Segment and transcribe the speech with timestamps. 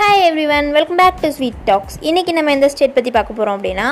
[0.00, 3.88] Hi everyone welcome back to sweet talks இன்றைக்கி நம்ம எந்த ஸ்டேட் பற்றி பார்க்க போகிறோம் அப்படின்னா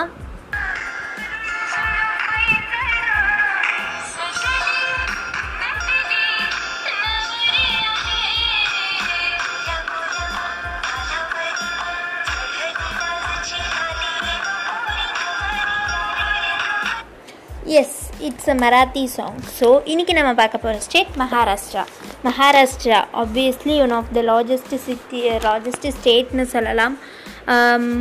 [18.49, 21.83] it's a Marathi song so இன்றைக்கி நம்ம பார்க்க போகிற state Maharashtra
[22.27, 26.95] Maharashtra obviously one of the largest city largest ஸ்டேட்னு சொல்லலாம்.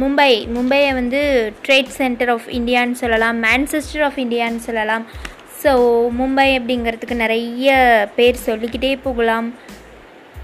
[0.01, 1.21] மும்பை மும்பையை வந்து
[1.65, 5.05] ட்ரேட் சென்டர் ஆஃப் இந்தியான்னு சொல்லலாம் மேன்செஸ்டர் ஆஃப் இந்தியான்னு சொல்லலாம்.
[5.63, 5.73] ஸோ
[6.19, 7.73] மும்பை அப்படிங்கிறதுக்கு நிறைய
[8.19, 9.49] பேர் சொல்லிக்கிட்டே போகலாம்.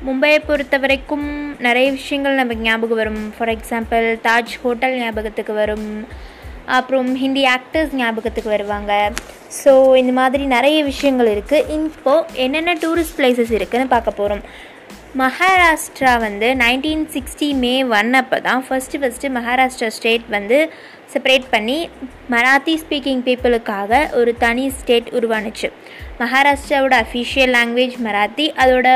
[0.10, 1.28] மும்பையை பொறுத்த வரைக்கும்
[1.68, 3.24] நிறைய விஷயங்கள் நமக்கு ஞாபகம் வரும்.
[3.38, 5.88] ஃபார் எக்ஸாம்பிள் தாஜ் ஹோட்டல் ஞாபகத்துக்கு வரும்.
[6.80, 8.92] அப்புறம் ஹிந்தி ஆக்டர்ஸ் ஞாபகத்துக்கு வருவாங்க.
[9.62, 9.72] ஸோ
[10.02, 14.44] இந்த மாதிரி நிறைய விஷயங்கள் இருக்குது இப்போது என்னென்ன டூரிஸ்ட் பிளேசஸ் இருக்குதுன்னு பார்க்க போகிறோம்
[15.22, 20.58] மகாராஷ்டிரா வந்து நைன்டீன் சிக்ஸ்டி மே ஒன் அப்போ தான் ஃபஸ்ட்டு ஃபஸ்ட்டு மகாராஷ்டிரா ஸ்டேட் வந்து
[21.14, 21.78] செப்பரேட் பண்ணி
[22.34, 25.68] மராத்தி ஸ்பீக்கிங் பீப்புளுக்காக ஒரு தனி ஸ்டேட் உருவானுச்சு.
[26.22, 28.88] மகாராஷ்டிராவோட அஃபிஷியல் லாங்குவேஜ் மராத்தி அதோட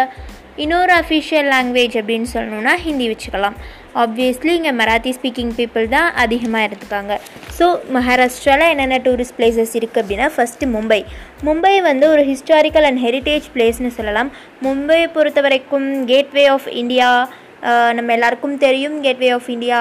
[0.64, 3.58] இன்னொரு அஃபிஷியல் லாங்குவேஜ் அப்படின்னு சொல்லணுன்னா ஹிந்தி வச்சுக்கலாம்.
[4.03, 7.13] ஆப்வியஸ்லி இங்கே மராத்தி ஸ்பீக்கிங் பீப்புள் தான் அதிகமாக இருந்துக்காங்க
[7.57, 10.99] ஸோ மகாராஷ்டிராவில் என்னென்ன டூரிஸ்ட் பிளேசஸ் இருக்குது அப்படின்னா ஃபஸ்ட்டு மும்பை.
[11.47, 14.29] மும்பை வந்து ஒரு ஹிஸ்டாரிக்கல் அண்ட் ஹெரிட்டேஜ் பிளேஸ்னு சொல்லலாம்.
[14.65, 17.09] மும்பையை பொறுத்த வரைக்கும் கேட்வே ஆஃப் இந்தியா
[17.94, 19.77] நம்ம எல்லாருக்கும் தெரியும் கேட்வே ஆஃப் இந்தியா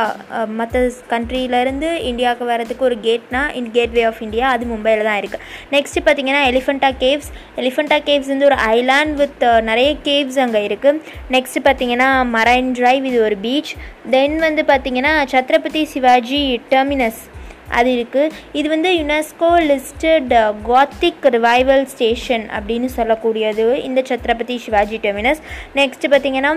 [0.57, 6.05] மற்ற கண்ட்ரியிலேருந்து இந்தியாவுக்கு வரதுக்கு ஒரு கேட்னா இன் கேட்வே ஆஃப் இந்தியா அது மும்பையில் தான் இருக்குது நெக்ஸ்ட்டு
[6.07, 12.11] பார்த்தீங்கன்னா எலிஃபெண்டா கேவ்ஸ் எலிஃபெண்டா கேவ்ஸ் வந்து ஒரு ஐலாண்ட் வித் நிறைய கேவ்ஸ் அங்கே இருக்குது நெக்ஸ்ட்டு பார்த்தீங்கன்னா
[12.33, 13.73] மரைன் ட்ரைவ் இது ஒரு பீச்
[14.11, 17.23] தென் வந்து பார்த்தீங்கன்னா சத்ரபதி சிவாஜி டெர்மினஸ்
[17.71, 20.33] அது இருக்குது இது வந்து UNESCO listed
[20.69, 25.41] Gothic revival station அப்படின்னு சொல்லக்கூடியது இந்த சத்ரபதி சிவாஜி டெர்மினஸ்
[25.75, 26.53] நெக்ஸ்ட்டு பார்த்தீங்கன்னா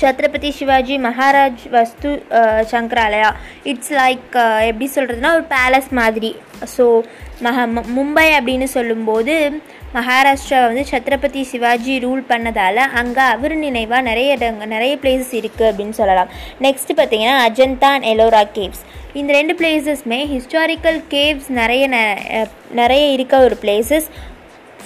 [0.00, 2.10] சத்ரபதி சிவாஜி மகாராஜ் வஸ்து
[2.72, 3.30] சங்கராலயா.
[3.70, 4.34] இட்ஸ் லைக்
[4.68, 6.30] எப்படி சொல்கிறதுனா ஒரு பேலஸ் மாதிரி.
[6.74, 6.84] ஸோ
[7.46, 7.64] மஹா
[7.96, 9.34] மும்பை அப்படின்னு சொல்லும்போது
[9.96, 15.96] மகாராஷ்டிரா வந்து சத்ரபதி சிவாஜி ரூல் பண்ணதால் அங்கே அவர் நினைவாக நிறைய இடங்க நிறைய பிளேசஸ் இருக்குது அப்படின்னு
[16.00, 16.32] சொல்லலாம்.
[16.66, 18.82] நெக்ஸ்ட் பார்த்திங்கன்னா அஜந்தா அண்ட் எலோரா கேவ்ஸ்
[19.20, 21.84] இந்த ரெண்டு பிளேசஸ்மே ஹிஸ்டாரிக்கல் கேவ்ஸ் நிறைய
[22.80, 24.08] நிறைய இருக்க ஒரு places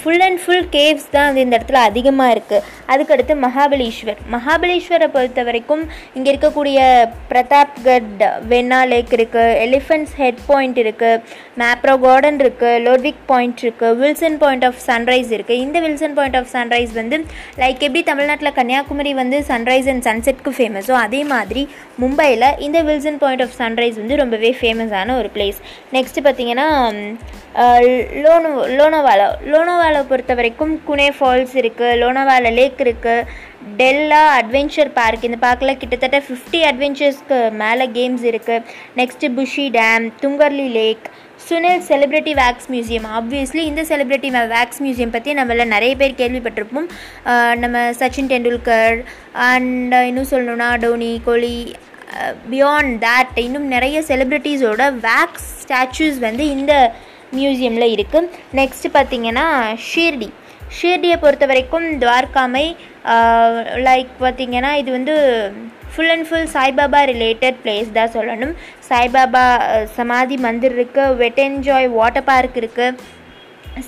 [0.09, 4.21] full and full caves தான் வந்து இந்த இடத்துல அதிகமாக இருக்குது அதுக்கடுத்து மகாபலீஸ்வர்.
[4.35, 5.83] மகாபலீஸ்வரை பொறுத்த வரைக்கும்
[6.17, 6.79] இங்கே இருக்கக்கூடிய
[7.33, 11.21] பிரதாப்கட் வெண்ணா லேக் இருக்குது எலிஃபென்ட்ஸ் ஹெட் பாயிண்ட் இருக்குது
[11.63, 16.51] மேப்ரோ கார்டன் இருக்குது லோட்விக் பாயிண்ட் இருக்குது வில்சன் பாயிண்ட் ஆஃப் சன்ரைஸ் இருக்குது இந்த வில்சன் பாயிண்ட் ஆஃப்
[16.55, 17.19] சன்ரைஸ் வந்து
[17.59, 21.65] லைக் எப்படி தமிழ்நாட்டில் கன்னியாகுமரி வந்து சன்ரைஸ் அண்ட் சன்செட்க்கு ஃபேமஸோ அதே மாதிரி
[22.01, 25.61] மும்பையில் இந்த வில்சன் பாயிண்ட் ஆஃப் சன்ரைஸ் வந்து ரொம்பவே ஃபேமஸான ஒரு பிளேஸ்
[25.93, 26.69] நெக்ஸ்ட்டு பார்த்தீங்கன்னா
[28.25, 33.27] லோனோ லோனோவாலா லோனோவாலா பொறுத்த வரைக்கும் குனே ஃபால்ஸ் இருக்குது லோனாவால லேக் இருக்குது
[33.81, 35.25] டெல்லா அட்வென்ச்சர் பார்க்.
[35.29, 38.65] இந்த பார்க்கில் கிட்டத்தட்ட ஃபிஃப்டி அட்வென்ச்சர்ஸ்க்கு மேலே கேம்ஸ் இருக்குது
[39.01, 41.07] next Bhushi dam Tungarli lake
[41.49, 46.89] Sunil celebrity wax museum obviously இந்த செலிப்ரிட்டி வேக்ஸ் மியூசியம் பற்றி நம்மள நிறைய பேர் கேள்விப்பட்டிருப்போம்.
[47.63, 48.97] நம்ம சச்சின் டெண்டுல்கர்
[49.51, 51.57] அண்ட் இன்னும் சொல்லணுன்னா டோனி கோலி
[52.53, 56.75] பியாண்ட் தேட் இன்னும் நிறைய செலிப்ரிட்டிஸோட வேக்ஸ் ஸ்டாச்சூஸ் வந்து இந்த
[57.37, 59.47] மியூசியமில் இருக்குது நெக்ஸ்ட்டு பார்த்தீங்கன்னா
[59.89, 60.29] ஷீர்டி.
[60.79, 62.67] ஷீர்டியை பொறுத்த வரைக்கும் துவார்காமை
[63.89, 65.15] லைக் பார்த்திங்கன்னா இது வந்து
[65.93, 68.53] full and full Saibaba related place தான் சொல்லணும்.
[68.89, 69.45] சாய்பாபா
[69.99, 72.99] சமாதி மந்திர் இருக்குது வெட் என்ஜாய் வாட்டர் பார்க் இருக்குது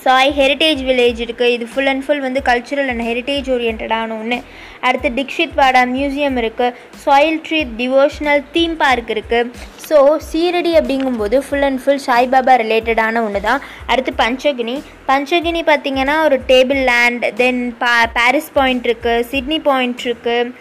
[0.03, 4.39] சாய் ஹெரிட்டேஜ் வில்லேஜ் இருக்குது இது ஃபுல் அண்ட் ஃபுல் வந்து கல்ச்சுரல் அண்ட் ஹெரிட்டேஜ் ஓரியன்டான ஒன்று
[4.83, 6.75] அடுத்து டிக்ஷித் வாடா மியூசியம் இருக்குது
[7.05, 9.51] சாயில் ட்ரீட் டிவோஷனல் தீம் பார்க் இருக்குது
[9.87, 9.99] ஸோ
[10.31, 14.77] சீரடி அப்படிங்கும்போது ஃபுல் அண்ட் ஃபுல் சாய்பாபா ரிலேட்டடான ஒன்று தான் அடுத்து பஞ்சகினி
[15.09, 20.53] பஞ்சகினி பார்த்திங்கன்னா ஒரு டேபிள் லேண்ட் தென் பா பாரிஸ் பாயிண்ட் இருக்குது சிட்னி பாயிண்ட் இருக்குது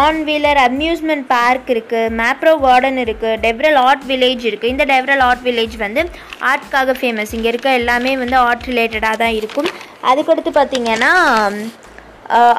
[0.00, 5.44] ஆன் வீலர் அம்யூஸ்மெண்ட் பார்க் இருக்குது மேப்ரோ கார்டன் இருக்குது டெவ்ரல் ஆர்ட் வில்லேஜ் இருக்குது இந்த டெவ்ரல் ஆர்ட்
[5.48, 6.02] வில்லேஜ் வந்து
[6.50, 9.70] ஆர்ட்காக ஃபேமஸ் இங்கே இருக்க எல்லாமே வந்து ஆர்ட் ரிலேட்டடாக தான் இருக்கும்.
[10.10, 11.12] அதுக்கடுத்து பார்த்தீங்கன்னா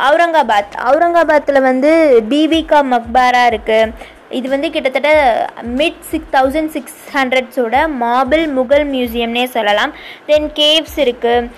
[0.07, 0.73] அவுரங்காபாத்.
[0.87, 1.91] அவுரங்காபாத்தில் வந்து
[2.31, 5.09] பிவிகா மக்பாரா இருக்குது இது வந்து கிட்டத்தட்ட
[5.79, 9.91] மிட் சிக்ஸ் தௌசண்ட் சிக்ஸ் ஹண்ட்ரட்ஸோட மாபிள் முகல் மியூசியம்னே சொல்லலாம்.
[10.29, 11.49] தென் கேவ்ஸ் இருக்குது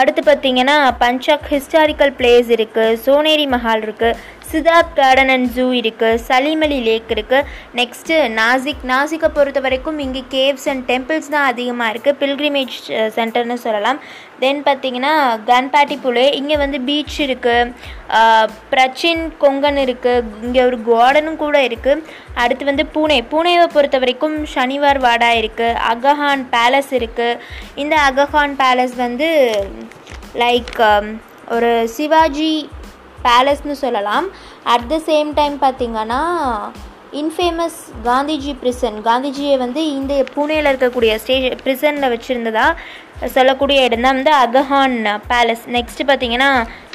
[0.00, 4.18] அடுத்து பார்த்தீங்கன்னா பஞ்சாக் ஹிஸ்டாரிக்கல் பிளேஸ் இருக்குது சோனேரி மஹால் இருக்குது
[4.50, 7.46] சித்தார்த் கார்டன் அண்ட் ஜூ இருக்குது சலிமலி லேக் இருக்குது
[7.78, 8.82] நெக்ஸ்ட்டு நாசிக்.
[8.92, 12.76] நாசிக்கை பொறுத்த வரைக்கும் இங்கே கேவ்ஸ் அண்ட் டெம்பிள்ஸ் தான் அதிகமாக இருக்குது பில்கிரிமேஜ்
[13.16, 14.00] சென்டர்னு சொல்லலாம்.
[14.42, 15.12] தென் பார்த்தீங்கன்னா
[15.50, 16.26] கன்பாட்டி புலே.
[16.40, 18.14] இங்கே வந்து பீச் இருக்குது
[18.72, 22.02] பிரச்சின் கொங்கன் இருக்குது இங்கே ஒரு கார்டனும் கூட இருக்குது
[22.42, 23.18] அடுத்து வந்து பூனே.
[23.32, 27.38] பூனேவை பொறுத்த வரைக்கும் சனிவார் வாடா இருக்குது அகஹான் பேலஸ் இருக்குது
[27.84, 29.30] இந்த அகஹான் பேலஸ் வந்து
[30.44, 30.76] லைக்
[31.54, 32.52] ஒரு சிவாஜி
[33.26, 34.26] பேலஸ்னு சொல்லலாம்.
[34.74, 36.20] அட் த சேம் டைம் பார்த்திங்கன்னா
[37.20, 42.66] இன்ஃபேமஸ் காந்திஜி பிரிசன் காந்திஜியை வந்து இந்த பூனேயில் இருக்கக்கூடிய ஸ்டே பிரிசனில் வச்சுருந்ததா
[43.36, 44.96] சொல்லக்கூடிய இடம் தான் வந்து அகஹான்
[45.30, 46.50] பேலஸ் நெக்ஸ்ட்டு பார்த்தீங்கன்னா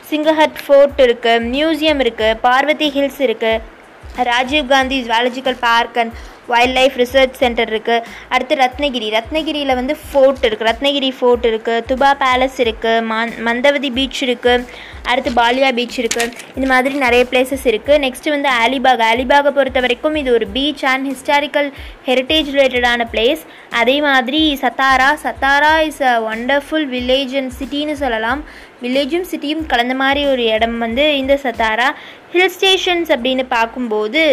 [0.09, 6.15] சிங்கஹட் ஃபோர்ட் இருக்குது மியூசியம் இருக்குது பார்வதி ஹில்ஸ் இருக்குது Rajiv Gandhi zoological park and
[6.77, 8.03] wildlife research centre இருக்குது
[8.33, 9.07] அடுத்து ரத்னகிரி.
[9.17, 14.65] ரத்னகிரியில் வந்து ஃபோர்ட் இருக்குது ரத்னகிரி ஃபோர்ட் இருக்குது துபா பேலஸ் இருக்குது மந் மந்தவதி பீச் இருக்குது
[15.11, 20.17] அடுத்து பாலியா பீச் இருக்குது இந்த மாதிரி நிறைய பிளேசஸ் இருக்குது நெக்ஸ்ட்டு வந்து அலிபாக் அலிபாகை பொறுத்த வரைக்கும்
[20.21, 21.69] இது ஒரு பீச் அண்ட் ஹிஸ்டாரிக்கல்
[22.09, 23.43] ஹெரிட்டேஜ் ரிலேட்டடான பிளேஸ்
[23.81, 28.41] அதே மாதிரி Satara Satara is a wonderful village and சிட்டின்னு சொல்லலாம்.
[28.81, 31.87] வில்லேஜும் சிட்டியும் கலந்த மாதிரி ஒரு இடம் வந்து இந்த சத்தாரா
[32.31, 34.23] ஹில் ஸ்டேஷன்ஸ் அப்படின்னு பார்க்கும்போது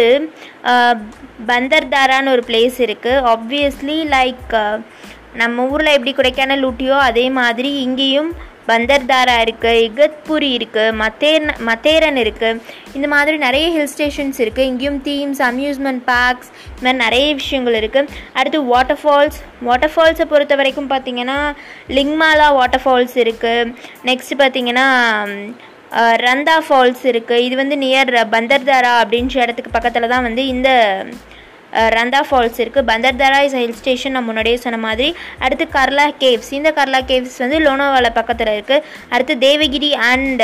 [1.48, 4.54] பந்தர்தாரான்னு ஒரு பிளேஸ் இருக்குது ஆப்வியஸ்லி லைக்
[5.34, 8.30] நம்ம ஊரில் எப்படி கொடைக்கானல் ஊட்டியோ அதே மாதிரி இங்கேயும்
[8.68, 12.60] பந்தர்தாரா இருக்குது இகத்புரி இருக்குது மத்தேர் மத்தேரன் இருக்குது
[12.94, 18.10] இந்த மாதிரி நிறைய ஹில் ஸ்டேஷன்ஸ் இருக்குது இங்கேயும் தீம்ஸ் அம்யூஸ்மெண்ட் பார்க்ஸ் இந்த மாதிரி நிறைய விஷயங்கள் இருக்குது
[18.34, 21.38] அடுத்து வாட்டர் ஃபால்ஸ் வாட்டர் ஃபால்ஸை பொறுத்த வரைக்கும் பார்த்திங்கன்னா
[21.90, 23.72] லிங்மாலா வாட்டர் ஃபால்ஸ் இருக்குது
[24.04, 24.86] நெக்ஸ்ட்டு பார்த்திங்கன்னா
[26.22, 30.70] ரந்தா ஃபால்ஸ் இருக்குது இது வந்து நியர் பந்தர்தாரா அப்படின்ற இடத்துக்கு பக்கத்தில் தான் வந்து இந்த
[31.96, 35.08] ரந்தா ஃபால்ஸ் இருக்குது பந்தர்தரா இஸ் ஹில் ஸ்டேஷன் நான் முன்னாடியே சொன்ன மாதிரி.
[35.38, 40.42] அடுத்து கர்லா கேவ்ஸ் இந்த கர்லா கேவ்ஸ் வந்து லோனாவாலா பக்கத்தில் இருக்குது அடுத்து தேவகிரி அண்ட்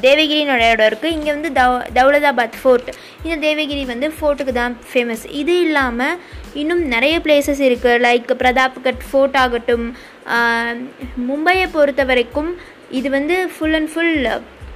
[0.00, 2.88] தேவகிரினோட இடம் இருக்குது இங்கே வந்து தவ் தௌலதாபாத் ஃபோர்ட்
[3.24, 6.18] இந்த தேவகிரி வந்து ஃபோர்ட்டுக்கு தான் ஃபேமஸ் இது இல்லாமல்
[6.54, 9.86] இன்னும் நிறைய பிளேசஸ் இருக்குது லைக் பிரதாப்கட் ஃபோர்ட் ஆகட்டும்
[11.28, 12.50] மும்பையை பொறுத்த வரைக்கும்
[12.90, 14.26] இது வந்து ஃபுல் அண்ட் ஃபுல்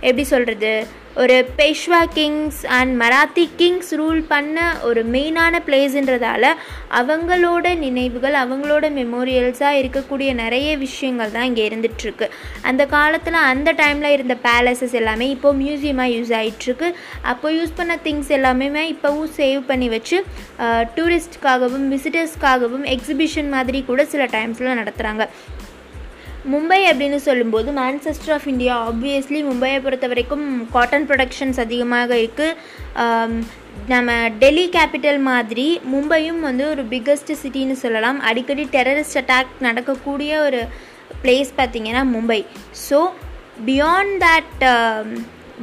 [0.03, 0.73] எப்படி சொல்கிறது
[1.15, 6.45] ஒரு Peshwa kings and Marathi kings rule பண்ண ஒரு மெயினான பிளேஸுன்றதால
[6.91, 12.27] அவங்களோட நினைவுகள் அவங்களோட மெமோரியல்ஸாக இருக்கக்கூடிய நிறைய விஷயங்கள் தான் இங்கே இருந்துகிட்ருக்கு
[12.63, 16.91] அந்த காலத்தில் அந்த டைமில் இருந்த பேலஸஸ் எல்லாமே இப்போ மியூசியமாக யூஸ் ஆகிட்டுருக்கு
[17.25, 20.19] அப்போ யூஸ் பண்ண திங்ஸ் எல்லாமே இப்போவும் சேவ் பண்ணி வச்சு
[20.97, 25.27] டூரிஸ்ட்காகவும் விசிட்டர்ஸ்க்காகவும் எக்ஸிபிஷன் மாதிரி கூட சில டைம்ஸில் நடத்துகிறாங்க
[26.53, 33.47] மும்பை அப்படின்னு சொல்லும்போது மேன்செஸ்டர் ஆஃப் இந்தியா ஆப்வியஸ்லி மும்பையை பொறுத்த வரைக்கும் காட்டன் ப்ரொடக்ஷன்ஸ் அதிகமாக இருக்குது
[33.93, 34.13] நம்ம
[34.43, 38.19] டெல்லி கேபிட்டல் மாதிரி மும்பையும் வந்து ஒரு பிக்கஸ்ட் சிட்டின்னு சொல்லலாம்.
[38.29, 40.61] அடிக்கடி டெரரிஸ்ட் அட்டாக் நடக்கக்கூடிய ஒரு
[41.23, 42.41] பிளேஸ் பார்த்திங்கன்னா Mumbai.
[42.87, 42.99] So
[43.69, 44.65] beyond that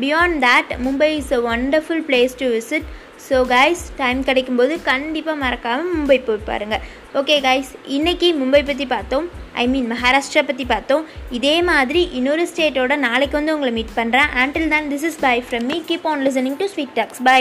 [0.03, 2.87] beyond that Mumbai is a wonderful place to visit
[3.27, 6.83] so guys time கிடைக்கும்போது கண்டிப்பாக மறக்காமல் மும்பை போய் பாருங்கள்
[7.21, 9.27] ஓகே கைஸ் இன்றைக்கி மும்பை பற்றி பார்த்தோம்.
[9.63, 11.03] ஐ மீன் மகாராஷ்டிரா பற்றி பார்த்தோம்.
[11.39, 15.67] இதே மாதிரி இன்னொரு ஸ்டேட்டோட நாளைக்கு வந்து உங்களை மீட் பண்ணுறேன் ஆண்டில் தான் this is bye from
[15.73, 17.39] me keep on listening to sweet talks bye